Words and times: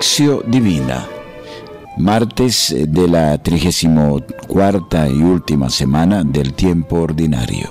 Lección 0.00 0.42
Divina, 0.46 1.06
martes 1.98 2.74
de 2.74 3.06
la 3.06 3.36
34 3.36 5.10
y 5.10 5.22
última 5.22 5.68
semana 5.68 6.24
del 6.24 6.54
tiempo 6.54 7.02
ordinario. 7.02 7.68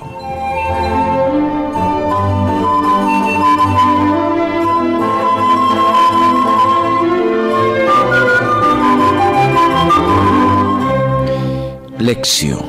Lección 11.97 12.68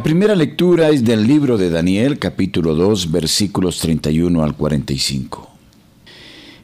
La 0.00 0.04
primera 0.04 0.34
lectura 0.34 0.88
es 0.88 1.04
del 1.04 1.26
libro 1.26 1.58
de 1.58 1.68
Daniel, 1.68 2.18
capítulo 2.18 2.74
2, 2.74 3.10
versículos 3.10 3.80
31 3.80 4.42
al 4.42 4.56
45. 4.56 5.46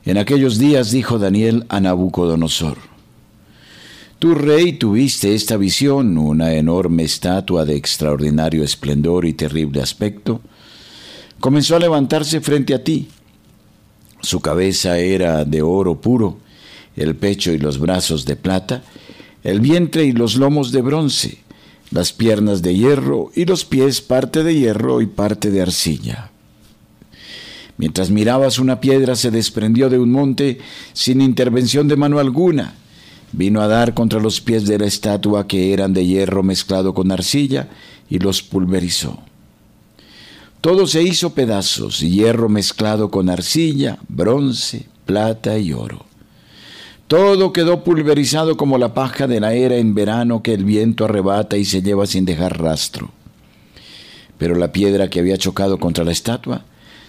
En 0.06 0.17
aquellos 0.17 0.56
días 0.59 0.91
dijo 0.91 1.19
Daniel 1.19 1.67
a 1.69 1.78
Nabucodonosor, 1.78 2.78
Tu 4.19 4.34
rey 4.34 4.73
tuviste 4.73 5.34
esta 5.34 5.59
visión, 5.59 6.17
una 6.17 6.55
enorme 6.55 7.03
estatua 7.03 7.67
de 7.67 7.77
extraordinario 7.77 8.65
esplendor 8.65 9.27
y 9.27 9.34
terrible 9.34 9.83
aspecto, 9.83 10.41
comenzó 11.39 11.77
a 11.77 11.81
levantarse 11.81 12.41
frente 12.41 12.73
a 12.73 12.83
ti. 12.83 13.09
Su 14.23 14.41
cabeza 14.41 14.97
era 14.97 15.45
de 15.45 15.61
oro 15.61 16.00
puro, 16.00 16.39
el 16.97 17.15
pecho 17.17 17.53
y 17.53 17.59
los 17.59 17.78
brazos 17.78 18.25
de 18.25 18.37
plata, 18.37 18.83
el 19.45 19.61
vientre 19.61 20.06
y 20.06 20.12
los 20.12 20.37
lomos 20.37 20.73
de 20.73 20.81
bronce, 20.81 21.45
las 21.91 22.12
piernas 22.12 22.62
de 22.62 22.75
hierro 22.75 23.31
y 23.34 23.45
los 23.45 23.65
pies 23.65 24.01
parte 24.01 24.42
de 24.42 24.55
hierro 24.55 25.01
y 25.01 25.06
parte 25.06 25.51
de 25.51 25.62
arcilla. 25.62 26.31
Mientras 27.78 28.11
mirabas 28.11 28.59
una 28.59 28.81
piedra 28.81 29.17
se 29.17 29.31
desprendió 29.31 29.91
de 29.91 29.98
un 29.98 30.11
monte 30.11 30.59
sin 30.93 31.20
intervención 31.20 31.89
de 31.89 31.97
mano 31.97 32.19
alguna. 32.19 32.75
Vino 33.33 33.61
a 33.61 33.69
dar 33.69 33.93
contra 33.93 34.19
los 34.19 34.41
pies 34.41 34.67
de 34.67 34.78
la 34.78 34.87
estatua 34.87 35.47
que 35.47 35.73
eran 35.73 35.93
de 35.93 36.06
hierro 36.06 36.43
mezclado 36.43 36.95
con 36.95 37.12
arcilla 37.12 37.69
y 38.09 38.19
los 38.19 38.43
pulverizó. 38.43 39.19
Todo 40.61 40.87
se 40.87 41.03
hizo 41.03 41.34
pedazos, 41.34 42.00
hierro 42.00 42.48
mezclado 42.48 43.11
con 43.11 43.28
arcilla, 43.28 43.98
bronce, 44.09 44.87
plata 45.05 45.59
y 45.59 45.73
oro. 45.73 46.06
Todo 47.09 47.53
quedó 47.53 47.85
pulverizado 47.85 48.57
como 48.57 48.79
la 48.79 48.93
paja 48.93 49.29
de 49.29 49.39
la 49.39 49.55
era 49.55 49.77
en 49.77 49.95
verano 49.95 50.43
que 50.43 50.55
el 50.55 50.65
viento 50.65 51.05
arrebata 51.05 51.57
y 51.57 51.65
se 51.65 51.81
lleva 51.81 52.07
sin 52.07 52.25
dejar 52.25 52.61
rastro. 52.61 53.11
Pero 54.39 54.57
la 54.57 54.73
piedra 54.73 55.09
que 55.09 55.21
había 55.21 55.39
chocado 55.39 55.79
contra 55.79 56.05
la 56.05 56.12
estatua 56.12 56.65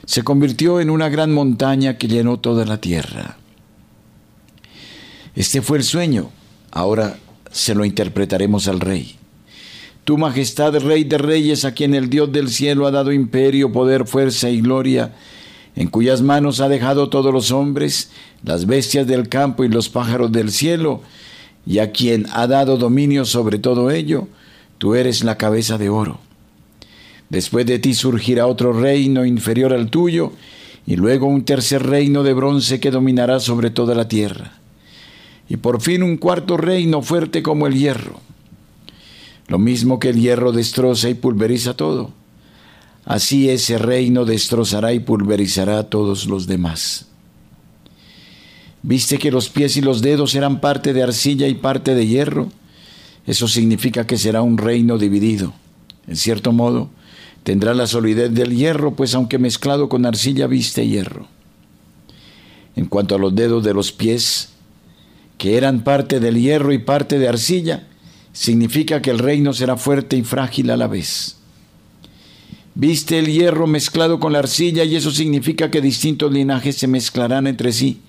se 0.05 0.23
convirtió 0.23 0.79
en 0.79 0.89
una 0.89 1.09
gran 1.09 1.33
montaña 1.33 1.97
que 1.97 2.07
llenó 2.07 2.39
toda 2.39 2.65
la 2.65 2.79
tierra. 2.79 3.37
Este 5.35 5.61
fue 5.61 5.79
el 5.79 5.83
sueño. 5.83 6.29
Ahora 6.71 7.17
se 7.51 7.73
lo 7.73 7.83
interpretaremos 7.83 8.67
al 8.67 8.79
rey. 8.79 9.15
Tu 10.03 10.17
majestad, 10.17 10.73
rey 10.77 11.03
de 11.03 11.17
reyes, 11.17 11.65
a 11.65 11.73
quien 11.73 11.93
el 11.93 12.09
Dios 12.09 12.31
del 12.31 12.49
cielo 12.49 12.87
ha 12.87 12.91
dado 12.91 13.11
imperio, 13.11 13.71
poder, 13.71 14.07
fuerza 14.07 14.49
y 14.49 14.61
gloria, 14.61 15.13
en 15.77 15.87
cuyas 15.89 16.23
manos 16.23 16.59
ha 16.59 16.69
dejado 16.69 17.07
todos 17.09 17.31
los 17.31 17.51
hombres, 17.51 18.09
las 18.43 18.65
bestias 18.65 19.05
del 19.05 19.29
campo 19.29 19.63
y 19.63 19.69
los 19.69 19.89
pájaros 19.89 20.31
del 20.31 20.49
cielo, 20.49 21.01
y 21.67 21.77
a 21.77 21.91
quien 21.91 22.25
ha 22.33 22.47
dado 22.47 22.77
dominio 22.77 23.25
sobre 23.25 23.59
todo 23.59 23.91
ello, 23.91 24.27
tú 24.79 24.95
eres 24.95 25.23
la 25.23 25.37
cabeza 25.37 25.77
de 25.77 25.89
oro. 25.89 26.19
Después 27.29 27.67
de 27.67 27.77
ti 27.77 27.93
surgirá 27.93 28.47
otro 28.47 28.73
reino 28.73 29.23
inferior 29.23 29.71
al 29.71 29.91
tuyo, 29.91 30.31
y 30.87 30.95
luego 30.95 31.27
un 31.27 31.45
tercer 31.45 31.85
reino 31.85 32.23
de 32.23 32.33
bronce 32.33 32.79
que 32.79 32.89
dominará 32.89 33.39
sobre 33.39 33.69
toda 33.69 33.93
la 33.93 34.07
tierra. 34.07 34.53
Y 35.47 35.57
por 35.57 35.79
fin 35.79 36.01
un 36.01 36.17
cuarto 36.17 36.57
reino 36.57 37.03
fuerte 37.03 37.43
como 37.43 37.67
el 37.67 37.75
hierro. 37.75 38.19
Lo 39.47 39.59
mismo 39.59 39.99
que 39.99 40.09
el 40.09 40.19
hierro 40.19 40.51
destroza 40.53 41.07
y 41.07 41.13
pulveriza 41.13 41.75
todo 41.75 42.13
Así 43.07 43.49
ese 43.49 43.77
reino 43.77 44.25
destrozará 44.25 44.91
y 44.91 44.99
pulverizará 44.99 45.79
a 45.79 45.83
todos 45.83 46.25
los 46.25 46.45
demás. 46.45 47.05
¿Viste 48.83 49.17
que 49.17 49.31
los 49.31 49.47
pies 49.47 49.77
y 49.77 49.81
los 49.81 50.01
dedos 50.01 50.35
eran 50.35 50.59
parte 50.59 50.91
de 50.91 51.03
arcilla 51.03 51.47
y 51.47 51.55
parte 51.55 51.95
de 51.95 52.05
hierro? 52.05 52.49
Eso 53.25 53.47
significa 53.47 54.05
que 54.05 54.17
será 54.17 54.41
un 54.41 54.57
reino 54.57 54.97
dividido. 54.97 55.53
En 56.05 56.17
cierto 56.17 56.51
modo, 56.51 56.89
tendrá 57.43 57.73
la 57.73 57.87
solidez 57.87 58.33
del 58.33 58.53
hierro, 58.53 58.93
pues 58.93 59.15
aunque 59.15 59.39
mezclado 59.39 59.87
con 59.87 60.05
arcilla 60.05 60.45
viste 60.47 60.85
hierro. 60.85 61.27
En 62.75 62.87
cuanto 62.87 63.15
a 63.15 63.19
los 63.19 63.33
dedos 63.33 63.63
de 63.63 63.73
los 63.73 63.93
pies, 63.93 64.49
que 65.37 65.55
eran 65.55 65.85
parte 65.85 66.19
del 66.19 66.41
hierro 66.41 66.73
y 66.73 66.79
parte 66.79 67.19
de 67.19 67.29
arcilla, 67.29 67.87
significa 68.33 69.01
que 69.01 69.11
el 69.11 69.19
reino 69.19 69.53
será 69.53 69.77
fuerte 69.77 70.17
y 70.17 70.23
frágil 70.23 70.71
a 70.71 70.77
la 70.77 70.87
vez. 70.87 71.36
Viste 72.79 73.17
el 73.17 73.25
hierro 73.25 73.65
mezclado 73.65 74.19
con 74.19 74.33
la 74.33 74.37
arcilla 74.37 74.83
y 74.83 74.95
eso 74.95 75.09
significa 75.09 75.71
que 75.71 75.81
distintos 75.81 76.31
linajes 76.31 76.77
se 76.77 76.85
mezclarán 76.85 77.47
entre 77.47 77.71
sí, 77.71 78.01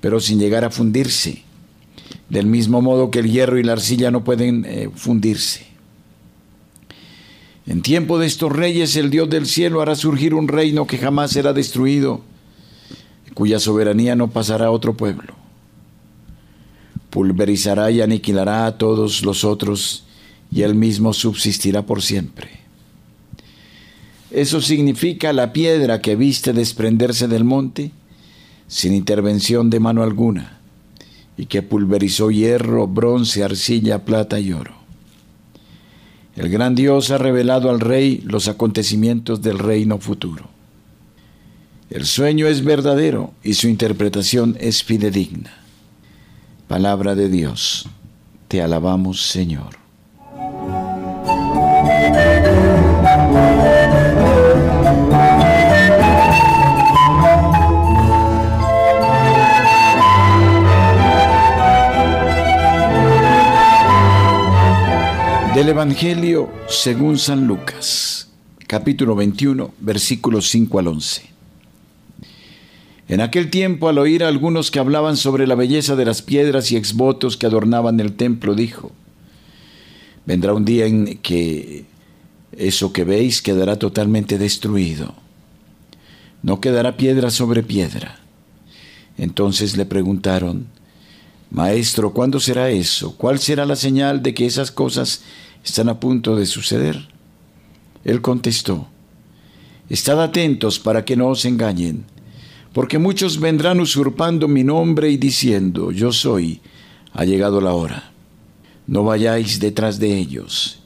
pero 0.00 0.18
sin 0.18 0.38
llegar 0.38 0.64
a 0.64 0.70
fundirse, 0.70 1.42
del 2.30 2.46
mismo 2.46 2.80
modo 2.80 3.10
que 3.10 3.18
el 3.18 3.30
hierro 3.30 3.58
y 3.58 3.62
la 3.62 3.74
arcilla 3.74 4.10
no 4.10 4.24
pueden 4.24 4.64
eh, 4.64 4.88
fundirse. 4.94 5.66
En 7.66 7.82
tiempo 7.82 8.18
de 8.18 8.28
estos 8.28 8.50
reyes 8.50 8.96
el 8.96 9.10
Dios 9.10 9.28
del 9.28 9.44
cielo 9.44 9.82
hará 9.82 9.94
surgir 9.94 10.32
un 10.32 10.48
reino 10.48 10.86
que 10.86 10.96
jamás 10.96 11.32
será 11.32 11.52
destruido, 11.52 12.22
cuya 13.34 13.60
soberanía 13.60 14.16
no 14.16 14.30
pasará 14.30 14.68
a 14.68 14.70
otro 14.70 14.96
pueblo. 14.96 15.34
Pulverizará 17.10 17.90
y 17.90 18.00
aniquilará 18.00 18.64
a 18.64 18.78
todos 18.78 19.22
los 19.22 19.44
otros 19.44 20.04
y 20.50 20.62
él 20.62 20.74
mismo 20.74 21.12
subsistirá 21.12 21.84
por 21.84 22.00
siempre. 22.00 22.61
Eso 24.32 24.62
significa 24.62 25.34
la 25.34 25.52
piedra 25.52 26.00
que 26.00 26.16
viste 26.16 26.54
desprenderse 26.54 27.28
del 27.28 27.44
monte 27.44 27.90
sin 28.66 28.94
intervención 28.94 29.68
de 29.68 29.78
mano 29.78 30.02
alguna 30.02 30.58
y 31.36 31.46
que 31.46 31.60
pulverizó 31.60 32.30
hierro, 32.30 32.86
bronce, 32.86 33.44
arcilla, 33.44 34.06
plata 34.06 34.40
y 34.40 34.54
oro. 34.54 34.72
El 36.34 36.48
gran 36.48 36.74
Dios 36.74 37.10
ha 37.10 37.18
revelado 37.18 37.68
al 37.68 37.80
rey 37.80 38.22
los 38.24 38.48
acontecimientos 38.48 39.42
del 39.42 39.58
reino 39.58 39.98
futuro. 39.98 40.48
El 41.90 42.06
sueño 42.06 42.46
es 42.46 42.64
verdadero 42.64 43.34
y 43.44 43.52
su 43.52 43.68
interpretación 43.68 44.56
es 44.58 44.82
fidedigna. 44.82 45.52
Palabra 46.68 47.14
de 47.14 47.28
Dios, 47.28 47.86
te 48.48 48.62
alabamos 48.62 49.20
Señor. 49.28 49.81
Del 65.62 65.68
Evangelio 65.68 66.50
según 66.66 67.20
San 67.20 67.46
Lucas, 67.46 68.26
capítulo 68.66 69.14
21, 69.14 69.72
versículos 69.78 70.50
5 70.50 70.80
al 70.80 70.88
11. 70.88 71.22
En 73.06 73.20
aquel 73.20 73.48
tiempo, 73.48 73.88
al 73.88 73.98
oír 73.98 74.24
a 74.24 74.28
algunos 74.28 74.72
que 74.72 74.80
hablaban 74.80 75.16
sobre 75.16 75.46
la 75.46 75.54
belleza 75.54 75.94
de 75.94 76.04
las 76.04 76.20
piedras 76.20 76.72
y 76.72 76.76
exvotos 76.76 77.36
que 77.36 77.46
adornaban 77.46 78.00
el 78.00 78.14
templo, 78.14 78.56
dijo, 78.56 78.90
vendrá 80.26 80.52
un 80.52 80.64
día 80.64 80.86
en 80.86 81.18
que 81.18 81.84
eso 82.56 82.92
que 82.92 83.04
veis 83.04 83.40
quedará 83.40 83.78
totalmente 83.78 84.38
destruido. 84.38 85.14
No 86.42 86.60
quedará 86.60 86.96
piedra 86.96 87.30
sobre 87.30 87.62
piedra. 87.62 88.18
Entonces 89.16 89.76
le 89.76 89.86
preguntaron, 89.86 90.66
Maestro, 91.52 92.14
¿cuándo 92.14 92.40
será 92.40 92.70
eso? 92.70 93.14
¿Cuál 93.16 93.38
será 93.38 93.64
la 93.64 93.76
señal 93.76 94.24
de 94.24 94.34
que 94.34 94.46
esas 94.46 94.72
cosas 94.72 95.22
están 95.64 95.88
a 95.88 96.00
punto 96.00 96.36
de 96.36 96.46
suceder? 96.46 97.08
Él 98.04 98.20
contestó, 98.20 98.88
Estad 99.88 100.22
atentos 100.22 100.78
para 100.78 101.04
que 101.04 101.16
no 101.16 101.28
os 101.28 101.44
engañen, 101.44 102.04
porque 102.72 102.98
muchos 102.98 103.40
vendrán 103.40 103.80
usurpando 103.80 104.48
mi 104.48 104.64
nombre 104.64 105.10
y 105.10 105.16
diciendo, 105.16 105.92
Yo 105.92 106.12
soy, 106.12 106.60
ha 107.12 107.24
llegado 107.24 107.60
la 107.60 107.74
hora. 107.74 108.12
No 108.86 109.04
vayáis 109.04 109.60
detrás 109.60 109.98
de 109.98 110.16
ellos. 110.16 110.80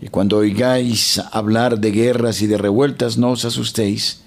Y 0.00 0.08
cuando 0.08 0.38
oigáis 0.38 1.20
hablar 1.32 1.78
de 1.78 1.90
guerras 1.90 2.42
y 2.42 2.46
de 2.46 2.58
revueltas, 2.58 3.16
no 3.16 3.30
os 3.30 3.44
asustéis, 3.44 4.22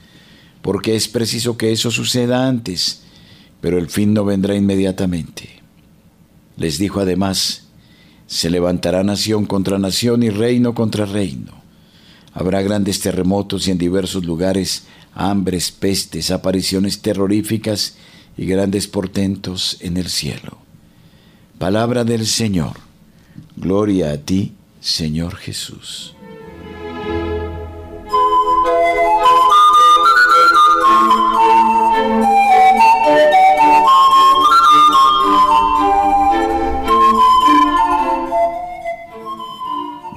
porque 0.61 0.95
es 0.95 1.07
preciso 1.07 1.57
que 1.57 1.71
eso 1.71 1.91
suceda 1.91 2.47
antes 2.47 3.03
pero 3.61 3.77
el 3.77 3.89
fin 3.89 4.13
no 4.13 4.25
vendrá 4.25 4.55
inmediatamente. 4.55 5.49
Les 6.57 6.77
dijo 6.77 6.99
además, 6.99 7.68
se 8.29 8.51
levantará 8.51 9.03
nación 9.03 9.47
contra 9.47 9.79
nación 9.79 10.21
y 10.21 10.29
reino 10.29 10.75
contra 10.75 11.05
reino. 11.05 11.51
Habrá 12.31 12.61
grandes 12.61 12.99
terremotos 12.99 13.67
y 13.67 13.71
en 13.71 13.79
diversos 13.79 14.23
lugares 14.23 14.83
hambres, 15.15 15.71
pestes, 15.71 16.29
apariciones 16.29 17.01
terroríficas 17.01 17.95
y 18.37 18.45
grandes 18.45 18.87
portentos 18.87 19.77
en 19.79 19.97
el 19.97 20.09
cielo. 20.09 20.59
Palabra 21.57 22.03
del 22.03 22.27
Señor. 22.27 22.77
Gloria 23.57 24.11
a 24.11 24.17
ti, 24.17 24.53
Señor 24.79 25.35
Jesús. 25.35 26.13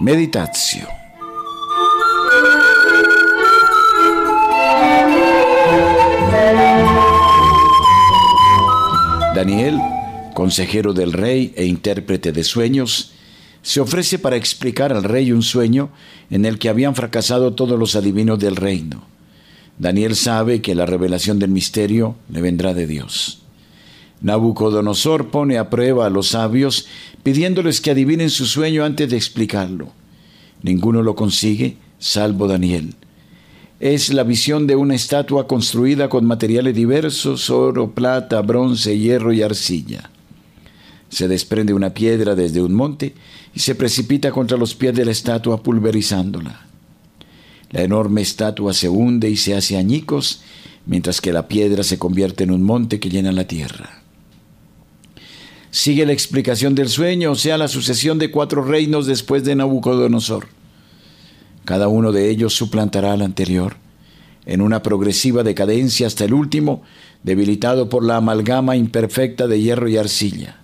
Meditatio. 0.02 0.88
Daniel, 9.32 9.78
consejero 10.34 10.92
del 10.92 11.12
rey 11.12 11.52
e 11.54 11.66
intérprete 11.66 12.32
de 12.32 12.42
sueños, 12.42 13.12
se 13.62 13.78
ofrece 13.78 14.18
para 14.18 14.34
explicar 14.34 14.92
al 14.92 15.04
rey 15.04 15.30
un 15.30 15.44
sueño 15.44 15.90
en 16.30 16.46
el 16.46 16.58
que 16.58 16.68
habían 16.68 16.96
fracasado 16.96 17.54
todos 17.54 17.78
los 17.78 17.94
adivinos 17.94 18.40
del 18.40 18.56
reino. 18.56 19.04
Daniel 19.78 20.16
sabe 20.16 20.60
que 20.62 20.74
la 20.74 20.84
revelación 20.84 21.38
del 21.38 21.50
misterio 21.50 22.16
le 22.28 22.42
vendrá 22.42 22.74
de 22.74 22.88
Dios. 22.88 23.41
Nabucodonosor 24.22 25.30
pone 25.30 25.58
a 25.58 25.68
prueba 25.68 26.06
a 26.06 26.10
los 26.10 26.28
sabios 26.28 26.86
pidiéndoles 27.24 27.80
que 27.80 27.90
adivinen 27.90 28.30
su 28.30 28.46
sueño 28.46 28.84
antes 28.84 29.10
de 29.10 29.16
explicarlo. 29.16 29.92
Ninguno 30.62 31.02
lo 31.02 31.16
consigue, 31.16 31.76
salvo 31.98 32.46
Daniel. 32.46 32.94
Es 33.80 34.12
la 34.12 34.22
visión 34.22 34.68
de 34.68 34.76
una 34.76 34.94
estatua 34.94 35.48
construida 35.48 36.08
con 36.08 36.24
materiales 36.24 36.74
diversos, 36.74 37.50
oro, 37.50 37.90
plata, 37.90 38.40
bronce, 38.42 38.96
hierro 38.96 39.32
y 39.32 39.42
arcilla. 39.42 40.08
Se 41.08 41.26
desprende 41.26 41.74
una 41.74 41.92
piedra 41.92 42.36
desde 42.36 42.62
un 42.62 42.74
monte 42.74 43.14
y 43.52 43.58
se 43.58 43.74
precipita 43.74 44.30
contra 44.30 44.56
los 44.56 44.76
pies 44.76 44.94
de 44.94 45.04
la 45.04 45.10
estatua 45.10 45.60
pulverizándola. 45.62 46.64
La 47.70 47.82
enorme 47.82 48.20
estatua 48.20 48.72
se 48.72 48.88
hunde 48.88 49.28
y 49.28 49.36
se 49.36 49.56
hace 49.56 49.76
añicos, 49.76 50.42
mientras 50.86 51.20
que 51.20 51.32
la 51.32 51.48
piedra 51.48 51.82
se 51.82 51.98
convierte 51.98 52.44
en 52.44 52.52
un 52.52 52.62
monte 52.62 53.00
que 53.00 53.10
llena 53.10 53.32
la 53.32 53.48
tierra. 53.48 54.01
Sigue 55.72 56.04
la 56.04 56.12
explicación 56.12 56.74
del 56.74 56.90
sueño, 56.90 57.30
o 57.30 57.34
sea, 57.34 57.56
la 57.56 57.66
sucesión 57.66 58.18
de 58.18 58.30
cuatro 58.30 58.62
reinos 58.62 59.06
después 59.06 59.42
de 59.42 59.54
Nabucodonosor. 59.54 60.48
Cada 61.64 61.88
uno 61.88 62.12
de 62.12 62.28
ellos 62.28 62.52
suplantará 62.54 63.14
al 63.14 63.22
anterior, 63.22 63.76
en 64.44 64.60
una 64.60 64.82
progresiva 64.82 65.42
decadencia 65.42 66.06
hasta 66.06 66.26
el 66.26 66.34
último, 66.34 66.82
debilitado 67.22 67.88
por 67.88 68.04
la 68.04 68.16
amalgama 68.16 68.76
imperfecta 68.76 69.46
de 69.46 69.62
hierro 69.62 69.88
y 69.88 69.96
arcilla. 69.96 70.58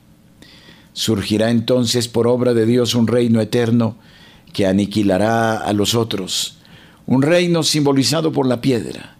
Surgirá 0.92 1.50
entonces 1.50 2.06
por 2.06 2.26
obra 2.28 2.52
de 2.52 2.66
Dios 2.66 2.94
un 2.94 3.06
reino 3.06 3.40
eterno 3.40 3.96
que 4.52 4.66
aniquilará 4.66 5.56
a 5.56 5.72
los 5.72 5.94
otros, 5.94 6.58
un 7.06 7.22
reino 7.22 7.62
simbolizado 7.62 8.30
por 8.30 8.46
la 8.46 8.60
piedra. 8.60 9.16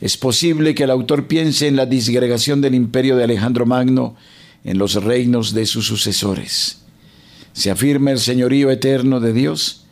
Es 0.00 0.16
posible 0.16 0.74
que 0.74 0.84
el 0.84 0.90
autor 0.90 1.26
piense 1.26 1.66
en 1.66 1.76
la 1.76 1.84
disgregación 1.84 2.62
del 2.62 2.74
imperio 2.74 3.14
de 3.14 3.24
Alejandro 3.24 3.66
Magno 3.66 4.16
en 4.64 4.78
los 4.78 4.94
reinos 5.02 5.54
de 5.54 5.66
sus 5.66 5.86
sucesores. 5.86 6.82
Se 7.52 7.70
afirma 7.70 8.10
el 8.10 8.18
señorío 8.18 8.70
eterno 8.70 9.20
de 9.20 9.32
Dios, 9.32 9.84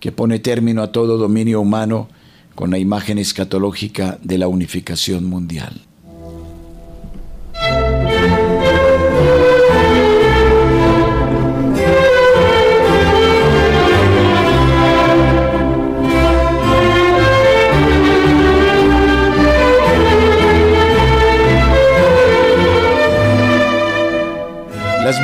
que 0.00 0.12
pone 0.12 0.38
término 0.38 0.82
a 0.82 0.90
todo 0.90 1.16
dominio 1.16 1.60
humano 1.60 2.08
con 2.54 2.70
la 2.70 2.78
imagen 2.78 3.18
escatológica 3.18 4.18
de 4.22 4.38
la 4.38 4.48
unificación 4.48 5.24
mundial. 5.24 5.82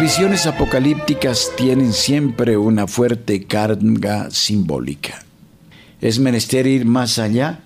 Visiones 0.08 0.46
apocalípticas 0.46 1.52
tienen 1.54 1.92
siempre 1.92 2.56
una 2.56 2.86
fuerte 2.86 3.44
carga 3.44 4.30
simbólica. 4.30 5.22
Es 6.00 6.18
menester 6.18 6.66
ir 6.66 6.86
más 6.86 7.18
allá 7.18 7.60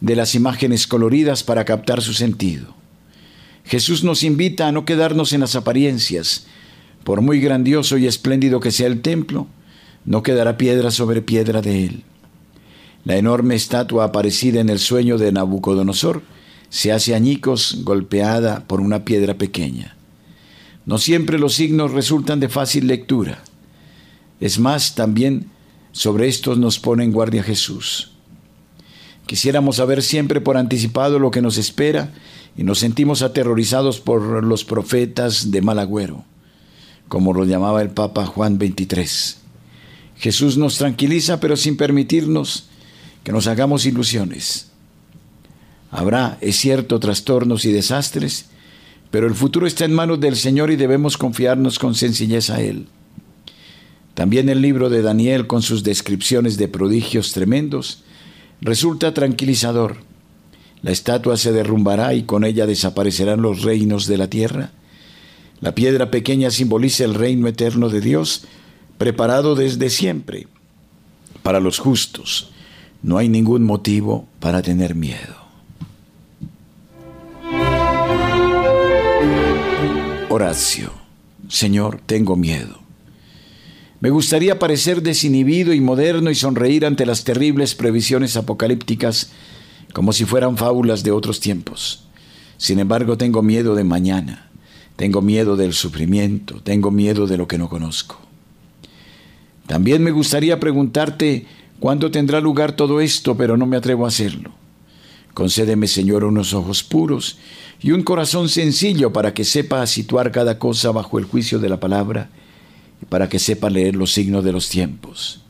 de 0.00 0.14
las 0.14 0.36
imágenes 0.36 0.86
coloridas 0.86 1.42
para 1.42 1.64
captar 1.64 2.02
su 2.02 2.14
sentido. 2.14 2.72
Jesús 3.64 4.04
nos 4.04 4.22
invita 4.22 4.68
a 4.68 4.72
no 4.72 4.84
quedarnos 4.84 5.32
en 5.32 5.40
las 5.40 5.56
apariencias. 5.56 6.46
Por 7.02 7.20
muy 7.20 7.40
grandioso 7.40 7.98
y 7.98 8.06
espléndido 8.06 8.60
que 8.60 8.70
sea 8.70 8.86
el 8.86 9.02
templo, 9.02 9.48
no 10.04 10.22
quedará 10.22 10.56
piedra 10.56 10.92
sobre 10.92 11.20
piedra 11.20 11.62
de 11.62 11.84
él. 11.84 12.04
La 13.04 13.16
enorme 13.16 13.56
estatua 13.56 14.04
aparecida 14.04 14.60
en 14.60 14.68
el 14.68 14.78
sueño 14.78 15.18
de 15.18 15.32
Nabucodonosor 15.32 16.22
se 16.68 16.92
hace 16.92 17.16
añicos 17.16 17.80
golpeada 17.82 18.62
por 18.68 18.80
una 18.80 19.04
piedra 19.04 19.34
pequeña. 19.34 19.96
No 20.90 20.98
siempre 20.98 21.38
los 21.38 21.54
signos 21.54 21.92
resultan 21.92 22.40
de 22.40 22.48
fácil 22.48 22.88
lectura. 22.88 23.44
Es 24.40 24.58
más, 24.58 24.96
también 24.96 25.46
sobre 25.92 26.26
estos 26.26 26.58
nos 26.58 26.80
pone 26.80 27.04
en 27.04 27.12
guardia 27.12 27.44
Jesús. 27.44 28.10
Quisiéramos 29.24 29.76
saber 29.76 30.02
siempre 30.02 30.40
por 30.40 30.56
anticipado 30.56 31.20
lo 31.20 31.30
que 31.30 31.42
nos 31.42 31.58
espera 31.58 32.12
y 32.56 32.64
nos 32.64 32.80
sentimos 32.80 33.22
aterrorizados 33.22 34.00
por 34.00 34.42
los 34.42 34.64
profetas 34.64 35.52
de 35.52 35.62
mal 35.62 35.78
agüero, 35.78 36.24
como 37.06 37.34
lo 37.34 37.44
llamaba 37.44 37.82
el 37.82 37.90
Papa 37.90 38.26
Juan 38.26 38.58
XXIII. 38.58 39.36
Jesús 40.16 40.56
nos 40.56 40.76
tranquiliza, 40.76 41.38
pero 41.38 41.56
sin 41.56 41.76
permitirnos 41.76 42.64
que 43.22 43.30
nos 43.30 43.46
hagamos 43.46 43.86
ilusiones. 43.86 44.72
Habrá, 45.92 46.36
es 46.40 46.56
cierto, 46.56 46.98
trastornos 46.98 47.64
y 47.64 47.70
desastres, 47.70 48.46
pero 49.10 49.26
el 49.26 49.34
futuro 49.34 49.66
está 49.66 49.84
en 49.84 49.92
manos 49.92 50.20
del 50.20 50.36
Señor 50.36 50.70
y 50.70 50.76
debemos 50.76 51.16
confiarnos 51.16 51.78
con 51.78 51.94
sencillez 51.94 52.50
a 52.50 52.60
Él. 52.60 52.86
También 54.14 54.48
el 54.48 54.60
libro 54.60 54.90
de 54.90 55.02
Daniel, 55.02 55.46
con 55.46 55.62
sus 55.62 55.82
descripciones 55.82 56.56
de 56.56 56.68
prodigios 56.68 57.32
tremendos, 57.32 58.02
resulta 58.60 59.14
tranquilizador. 59.14 59.98
La 60.82 60.90
estatua 60.90 61.36
se 61.36 61.52
derrumbará 61.52 62.14
y 62.14 62.22
con 62.22 62.44
ella 62.44 62.66
desaparecerán 62.66 63.42
los 63.42 63.62
reinos 63.62 64.06
de 64.06 64.18
la 64.18 64.28
tierra. 64.28 64.72
La 65.60 65.74
piedra 65.74 66.10
pequeña 66.10 66.50
simboliza 66.50 67.04
el 67.04 67.14
reino 67.14 67.48
eterno 67.48 67.88
de 67.88 68.00
Dios, 68.00 68.44
preparado 68.98 69.54
desde 69.54 69.90
siempre 69.90 70.46
para 71.42 71.60
los 71.60 71.78
justos. 71.78 72.50
No 73.02 73.18
hay 73.18 73.28
ningún 73.28 73.64
motivo 73.64 74.26
para 74.40 74.62
tener 74.62 74.94
miedo. 74.94 75.39
Horacio, 80.32 80.92
Señor, 81.48 82.00
tengo 82.06 82.36
miedo. 82.36 82.78
Me 83.98 84.10
gustaría 84.10 84.60
parecer 84.60 85.02
desinhibido 85.02 85.74
y 85.74 85.80
moderno 85.80 86.30
y 86.30 86.36
sonreír 86.36 86.86
ante 86.86 87.04
las 87.04 87.24
terribles 87.24 87.74
previsiones 87.74 88.36
apocalípticas 88.36 89.32
como 89.92 90.12
si 90.12 90.24
fueran 90.24 90.56
fábulas 90.56 91.02
de 91.02 91.10
otros 91.10 91.40
tiempos. 91.40 92.04
Sin 92.58 92.78
embargo, 92.78 93.18
tengo 93.18 93.42
miedo 93.42 93.74
de 93.74 93.82
mañana, 93.82 94.48
tengo 94.94 95.20
miedo 95.20 95.56
del 95.56 95.72
sufrimiento, 95.72 96.60
tengo 96.62 96.92
miedo 96.92 97.26
de 97.26 97.36
lo 97.36 97.48
que 97.48 97.58
no 97.58 97.68
conozco. 97.68 98.20
También 99.66 100.00
me 100.04 100.12
gustaría 100.12 100.60
preguntarte 100.60 101.46
cuándo 101.80 102.12
tendrá 102.12 102.40
lugar 102.40 102.70
todo 102.70 103.00
esto, 103.00 103.36
pero 103.36 103.56
no 103.56 103.66
me 103.66 103.76
atrevo 103.76 104.04
a 104.04 104.08
hacerlo. 104.08 104.52
Concédeme, 105.34 105.88
Señor, 105.88 106.22
unos 106.22 106.54
ojos 106.54 106.84
puros 106.84 107.36
y 107.82 107.92
un 107.92 108.02
corazón 108.02 108.48
sencillo 108.48 109.12
para 109.12 109.32
que 109.32 109.44
sepa 109.44 109.86
situar 109.86 110.32
cada 110.32 110.58
cosa 110.58 110.90
bajo 110.90 111.18
el 111.18 111.24
juicio 111.24 111.58
de 111.58 111.68
la 111.68 111.80
palabra 111.80 112.28
y 113.00 113.06
para 113.06 113.28
que 113.28 113.38
sepa 113.38 113.70
leer 113.70 113.96
los 113.96 114.12
signos 114.12 114.44
de 114.44 114.52
los 114.52 114.68
tiempos. 114.68 115.40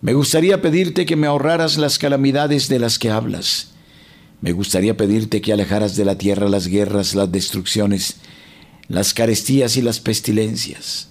Me 0.00 0.14
gustaría 0.14 0.62
pedirte 0.62 1.06
que 1.06 1.16
me 1.16 1.26
ahorraras 1.26 1.76
las 1.76 1.98
calamidades 1.98 2.68
de 2.68 2.78
las 2.78 2.98
que 2.98 3.10
hablas. 3.10 3.72
Me 4.40 4.52
gustaría 4.52 4.96
pedirte 4.96 5.40
que 5.40 5.52
alejaras 5.52 5.94
de 5.96 6.04
la 6.04 6.18
tierra 6.18 6.48
las 6.48 6.66
guerras, 6.66 7.14
las 7.14 7.30
destrucciones, 7.30 8.16
las 8.88 9.14
carestías 9.14 9.76
y 9.76 9.82
las 9.82 10.00
pestilencias. 10.00 11.10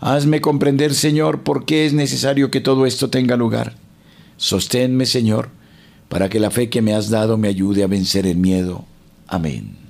Hazme 0.00 0.40
comprender, 0.40 0.94
Señor, 0.94 1.42
por 1.42 1.64
qué 1.66 1.84
es 1.84 1.92
necesario 1.92 2.50
que 2.50 2.60
todo 2.60 2.86
esto 2.86 3.10
tenga 3.10 3.36
lugar. 3.36 3.74
Sosténme, 4.36 5.04
Señor, 5.04 5.50
para 6.08 6.28
que 6.28 6.40
la 6.40 6.50
fe 6.50 6.70
que 6.70 6.80
me 6.80 6.94
has 6.94 7.10
dado 7.10 7.36
me 7.36 7.48
ayude 7.48 7.82
a 7.82 7.88
vencer 7.88 8.24
el 8.26 8.36
miedo. 8.36 8.86
Amen. 9.30 9.87